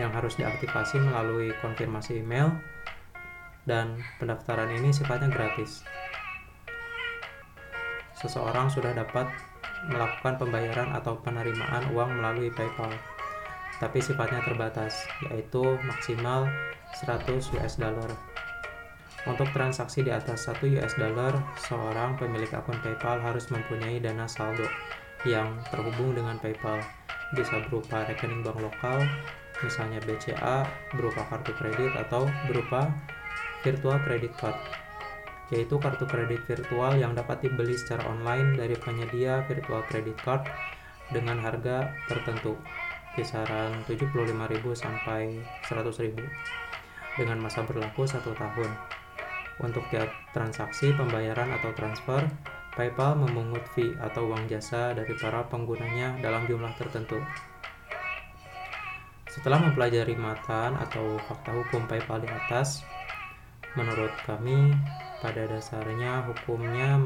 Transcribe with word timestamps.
yang 0.00 0.08
harus 0.16 0.40
diaktifasi 0.40 0.96
melalui 0.96 1.52
konfirmasi 1.60 2.24
email 2.24 2.56
dan 3.68 4.00
pendaftaran 4.16 4.72
ini 4.72 4.96
sifatnya 4.96 5.28
gratis. 5.28 5.84
Seseorang 8.16 8.72
sudah 8.72 8.96
dapat 8.96 9.28
melakukan 9.92 10.40
pembayaran 10.40 10.96
atau 10.96 11.20
penerimaan 11.20 11.92
uang 11.92 12.16
melalui 12.16 12.48
PayPal 12.48 13.15
tapi 13.76 14.00
sifatnya 14.00 14.40
terbatas, 14.40 15.04
yaitu 15.28 15.76
maksimal 15.84 16.48
100 17.04 17.52
US 17.60 17.74
dollar. 17.76 18.10
Untuk 19.26 19.50
transaksi 19.50 20.06
di 20.06 20.14
atas 20.14 20.46
1 20.46 20.78
US 20.78 20.94
dollar, 20.96 21.34
seorang 21.58 22.14
pemilik 22.16 22.48
akun 22.54 22.78
PayPal 22.80 23.18
harus 23.20 23.50
mempunyai 23.50 23.98
dana 23.98 24.24
saldo 24.30 24.64
yang 25.26 25.58
terhubung 25.68 26.14
dengan 26.14 26.38
PayPal. 26.38 26.78
Bisa 27.34 27.58
berupa 27.66 28.06
rekening 28.06 28.46
bank 28.46 28.62
lokal, 28.62 29.02
misalnya 29.60 29.98
BCA, 30.06 30.62
berupa 30.94 31.26
kartu 31.26 31.52
kredit 31.58 31.92
atau 31.98 32.30
berupa 32.46 32.86
virtual 33.66 33.98
credit 34.06 34.30
card, 34.38 34.54
yaitu 35.50 35.74
kartu 35.82 36.06
kredit 36.06 36.46
virtual 36.46 36.94
yang 36.94 37.12
dapat 37.18 37.42
dibeli 37.42 37.74
secara 37.74 38.06
online 38.06 38.54
dari 38.54 38.78
penyedia 38.78 39.42
virtual 39.50 39.82
credit 39.90 40.14
card 40.22 40.46
dengan 41.10 41.42
harga 41.42 41.90
tertentu 42.06 42.54
kisaran 43.16 43.72
75.000 43.88 44.36
sampai 44.76 45.40
100.000 45.64 46.12
dengan 47.16 47.38
masa 47.40 47.64
berlaku 47.64 48.04
satu 48.04 48.36
tahun. 48.36 48.70
Untuk 49.56 49.88
tiap 49.88 50.12
transaksi 50.36 50.92
pembayaran 50.92 51.48
atau 51.56 51.72
transfer, 51.72 52.20
PayPal 52.76 53.16
memungut 53.16 53.64
fee 53.72 53.96
atau 53.96 54.28
uang 54.28 54.52
jasa 54.52 54.92
dari 54.92 55.16
para 55.16 55.40
penggunanya 55.48 56.20
dalam 56.20 56.44
jumlah 56.44 56.76
tertentu. 56.76 57.16
Setelah 59.32 59.64
mempelajari 59.64 60.12
matan 60.12 60.76
atau 60.76 61.16
fakta 61.24 61.56
hukum 61.56 61.88
PayPal 61.88 62.20
di 62.20 62.28
atas, 62.28 62.84
menurut 63.80 64.12
kami 64.28 64.76
pada 65.24 65.48
dasarnya 65.48 66.28
hukumnya 66.28 67.00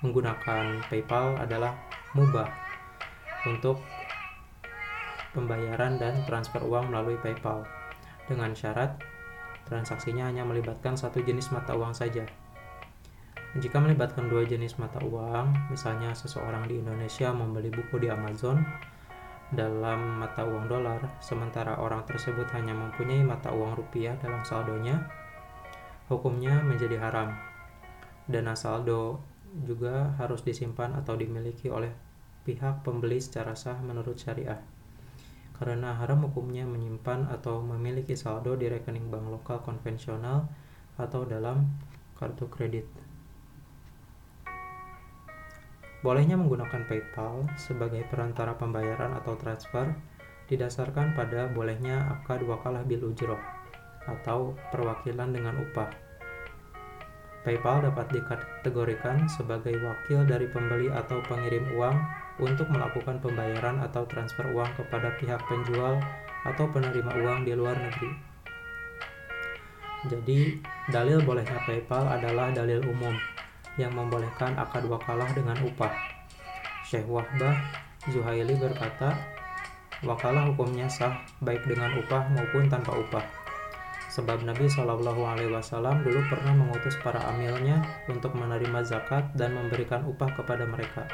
menggunakan 0.00 0.80
PayPal 0.88 1.36
adalah 1.36 1.76
mubah 2.16 2.48
untuk 3.44 3.80
pembayaran 5.34 5.98
dan 5.98 6.22
transfer 6.24 6.62
uang 6.62 6.94
melalui 6.94 7.18
PayPal 7.18 7.66
dengan 8.30 8.54
syarat 8.54 8.96
transaksinya 9.66 10.28
hanya 10.28 10.44
melibatkan 10.44 10.94
satu 10.94 11.24
jenis 11.24 11.50
mata 11.50 11.74
uang 11.74 11.96
saja. 11.96 12.24
Jika 13.54 13.78
melibatkan 13.78 14.26
dua 14.26 14.42
jenis 14.42 14.76
mata 14.82 14.98
uang, 14.98 15.70
misalnya 15.70 16.10
seseorang 16.10 16.66
di 16.66 16.82
Indonesia 16.82 17.30
membeli 17.30 17.70
buku 17.70 18.02
di 18.02 18.10
Amazon 18.10 18.58
dalam 19.54 20.18
mata 20.18 20.42
uang 20.42 20.66
dolar, 20.66 20.98
sementara 21.22 21.78
orang 21.78 22.02
tersebut 22.02 22.50
hanya 22.50 22.74
mempunyai 22.74 23.22
mata 23.22 23.54
uang 23.54 23.78
rupiah 23.78 24.18
dalam 24.18 24.42
saldonya, 24.42 25.06
hukumnya 26.10 26.66
menjadi 26.66 26.98
haram. 26.98 27.30
Dana 28.26 28.58
saldo 28.58 29.22
juga 29.62 30.18
harus 30.18 30.42
disimpan 30.42 30.90
atau 30.98 31.14
dimiliki 31.14 31.70
oleh 31.70 31.94
pihak 32.42 32.82
pembeli 32.82 33.22
secara 33.22 33.54
sah 33.54 33.78
menurut 33.78 34.18
syariah 34.18 34.73
karena 35.54 35.94
haram 35.94 36.26
hukumnya 36.26 36.66
menyimpan 36.66 37.30
atau 37.30 37.62
memiliki 37.62 38.18
saldo 38.18 38.58
di 38.58 38.66
rekening 38.66 39.06
bank 39.06 39.30
lokal 39.30 39.62
konvensional 39.62 40.50
atau 40.98 41.22
dalam 41.22 41.70
kartu 42.18 42.50
kredit. 42.50 42.86
Bolehnya 46.04 46.36
menggunakan 46.36 46.84
PayPal 46.84 47.48
sebagai 47.56 48.04
perantara 48.12 48.52
pembayaran 48.60 49.16
atau 49.16 49.40
transfer 49.40 49.88
didasarkan 50.52 51.16
pada 51.16 51.48
bolehnya 51.48 52.20
akad 52.20 52.44
wakalah 52.44 52.84
bil 52.84 53.08
ujroh 53.08 53.40
atau 54.04 54.52
perwakilan 54.68 55.32
dengan 55.32 55.56
upah. 55.64 55.88
PayPal 57.44 57.88
dapat 57.88 58.12
dikategorikan 58.12 59.28
sebagai 59.32 59.76
wakil 59.80 60.28
dari 60.28 60.48
pembeli 60.48 60.92
atau 60.92 61.24
pengirim 61.24 61.72
uang 61.76 61.96
untuk 62.38 62.66
melakukan 62.70 63.22
pembayaran 63.22 63.78
atau 63.84 64.02
transfer 64.10 64.46
uang 64.50 64.70
kepada 64.74 65.14
pihak 65.18 65.38
penjual 65.46 65.98
atau 66.44 66.66
penerima 66.70 67.12
uang 67.24 67.46
di 67.46 67.52
luar 67.54 67.78
negeri. 67.78 68.10
Jadi, 70.04 70.60
dalil 70.92 71.24
bolehnya 71.24 71.56
PayPal 71.64 72.04
adalah 72.04 72.52
dalil 72.52 72.84
umum 72.84 73.16
yang 73.80 73.94
membolehkan 73.96 74.52
akad 74.60 74.84
wakalah 74.84 75.26
dengan 75.32 75.56
upah. 75.64 75.90
Syekh 76.84 77.08
Wahbah 77.08 77.56
Zuhaili 78.12 78.52
berkata, 78.60 79.16
wakalah 80.04 80.52
hukumnya 80.52 80.84
sah 80.92 81.24
baik 81.40 81.64
dengan 81.64 81.96
upah 81.96 82.28
maupun 82.36 82.68
tanpa 82.68 82.92
upah. 82.92 83.24
Sebab 84.12 84.46
Nabi 84.46 84.68
Shallallahu 84.68 85.24
Alaihi 85.26 85.50
Wasallam 85.50 86.04
dulu 86.04 86.20
pernah 86.28 86.54
mengutus 86.54 86.94
para 87.00 87.18
amilnya 87.34 87.82
untuk 88.06 88.36
menerima 88.36 88.84
zakat 88.84 89.32
dan 89.34 89.56
memberikan 89.56 90.04
upah 90.06 90.30
kepada 90.36 90.68
mereka. 90.68 91.08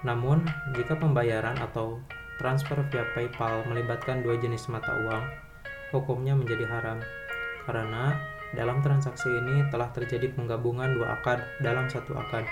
Namun, 0.00 0.48
jika 0.72 0.96
pembayaran 0.96 1.60
atau 1.60 2.00
transfer 2.40 2.80
via 2.88 3.04
PayPal 3.12 3.68
melibatkan 3.68 4.24
dua 4.24 4.40
jenis 4.40 4.72
mata 4.72 4.96
uang, 4.96 5.24
hukumnya 5.92 6.32
menjadi 6.32 6.64
haram 6.64 6.98
karena 7.68 8.16
dalam 8.56 8.80
transaksi 8.80 9.28
ini 9.28 9.68
telah 9.68 9.92
terjadi 9.92 10.32
penggabungan 10.32 10.96
dua 10.96 11.20
akad 11.20 11.44
dalam 11.60 11.86
satu 11.86 12.16
akad. 12.16 12.48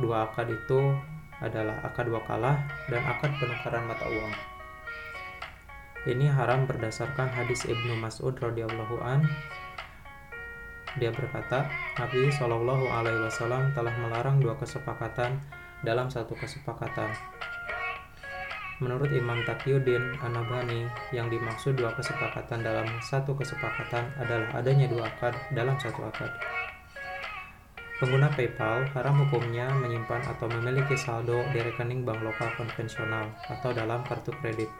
Dua 0.00 0.26
akad 0.26 0.48
itu 0.48 0.96
adalah 1.44 1.78
akad 1.84 2.08
wakalah 2.08 2.56
dan 2.88 3.04
akad 3.04 3.30
penukaran 3.36 3.84
mata 3.84 4.08
uang. 4.08 4.34
Ini 6.08 6.32
haram 6.32 6.64
berdasarkan 6.64 7.28
hadis 7.28 7.68
Ibnu 7.68 8.00
Mas'ud 8.00 8.32
radhiyallahu 8.32 9.04
an. 9.04 9.28
Dia 10.96 11.12
berkata, 11.12 11.68
Nabi 12.00 12.32
Shallallahu 12.32 12.88
alaihi 12.88 13.20
wasallam 13.20 13.70
telah 13.76 13.92
melarang 14.00 14.40
dua 14.40 14.56
kesepakatan 14.56 15.38
dalam 15.84 16.12
satu 16.12 16.36
kesepakatan. 16.36 17.12
Menurut 18.80 19.12
Imam 19.12 19.44
Taqiyuddin 19.44 20.16
Anabani, 20.24 20.88
yang 21.12 21.28
dimaksud 21.28 21.76
dua 21.76 21.92
kesepakatan 21.92 22.64
dalam 22.64 22.88
satu 23.04 23.36
kesepakatan 23.36 24.08
adalah 24.16 24.48
adanya 24.56 24.88
dua 24.88 25.04
akad 25.04 25.36
dalam 25.52 25.76
satu 25.76 26.00
akad. 26.08 26.32
Pengguna 28.00 28.32
PayPal 28.32 28.88
haram 28.96 29.20
hukumnya 29.20 29.68
menyimpan 29.76 30.24
atau 30.24 30.48
memiliki 30.48 30.96
saldo 30.96 31.44
di 31.52 31.60
rekening 31.60 32.08
bank 32.08 32.24
lokal 32.24 32.48
konvensional 32.56 33.28
atau 33.52 33.76
dalam 33.76 34.00
kartu 34.08 34.32
kredit, 34.40 34.72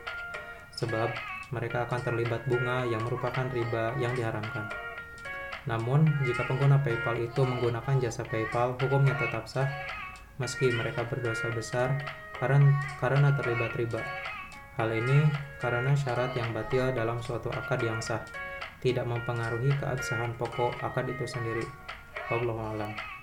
sebab 0.73 1.13
mereka 1.53 1.85
akan 1.85 2.01
terlibat 2.01 2.41
bunga 2.49 2.89
yang 2.89 3.05
merupakan 3.05 3.45
riba 3.53 3.93
yang 4.01 4.17
diharamkan. 4.17 4.65
Namun, 5.69 6.09
jika 6.25 6.49
pengguna 6.49 6.81
PayPal 6.81 7.21
itu 7.21 7.45
menggunakan 7.45 8.01
jasa 8.01 8.25
PayPal, 8.25 8.81
hukumnya 8.81 9.13
tetap 9.21 9.45
sah 9.45 9.69
meski 10.41 10.73
mereka 10.73 11.05
berdosa 11.05 11.53
besar 11.53 12.01
karena, 12.41 13.31
terlibat 13.37 13.77
riba. 13.77 14.01
Hal 14.81 14.89
ini 14.97 15.29
karena 15.61 15.93
syarat 15.93 16.33
yang 16.33 16.57
batil 16.57 16.89
dalam 16.97 17.21
suatu 17.21 17.53
akad 17.53 17.85
yang 17.85 18.01
sah, 18.01 18.25
tidak 18.81 19.05
mempengaruhi 19.05 19.69
keabsahan 19.77 20.33
pokok 20.41 20.73
akad 20.81 21.05
itu 21.13 21.29
sendiri. 21.29 21.69
Wallahu 22.33 22.73
a'lam. 22.73 23.20